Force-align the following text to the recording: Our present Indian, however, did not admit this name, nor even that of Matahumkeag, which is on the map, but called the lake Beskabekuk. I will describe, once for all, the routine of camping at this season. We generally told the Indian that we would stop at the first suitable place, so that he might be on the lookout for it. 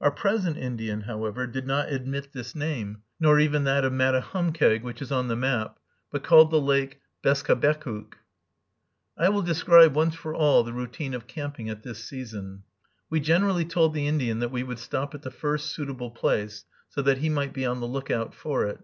Our 0.00 0.10
present 0.10 0.56
Indian, 0.56 1.02
however, 1.02 1.46
did 1.46 1.64
not 1.64 1.92
admit 1.92 2.32
this 2.32 2.56
name, 2.56 3.02
nor 3.20 3.38
even 3.38 3.62
that 3.62 3.84
of 3.84 3.92
Matahumkeag, 3.92 4.82
which 4.82 5.00
is 5.00 5.12
on 5.12 5.28
the 5.28 5.36
map, 5.36 5.78
but 6.10 6.24
called 6.24 6.50
the 6.50 6.60
lake 6.60 6.98
Beskabekuk. 7.22 8.14
I 9.16 9.28
will 9.28 9.42
describe, 9.42 9.94
once 9.94 10.16
for 10.16 10.34
all, 10.34 10.64
the 10.64 10.72
routine 10.72 11.14
of 11.14 11.28
camping 11.28 11.70
at 11.70 11.84
this 11.84 12.02
season. 12.02 12.64
We 13.10 13.20
generally 13.20 13.64
told 13.64 13.94
the 13.94 14.08
Indian 14.08 14.40
that 14.40 14.50
we 14.50 14.64
would 14.64 14.80
stop 14.80 15.14
at 15.14 15.22
the 15.22 15.30
first 15.30 15.70
suitable 15.70 16.10
place, 16.10 16.64
so 16.88 17.00
that 17.02 17.18
he 17.18 17.28
might 17.28 17.52
be 17.52 17.64
on 17.64 17.78
the 17.78 17.86
lookout 17.86 18.34
for 18.34 18.66
it. 18.66 18.80